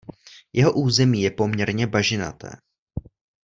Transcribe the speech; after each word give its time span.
Jeho 0.53 0.71
území 0.73 1.21
je 1.23 1.31
poměrně 1.31 1.87
bažinaté. 1.87 2.49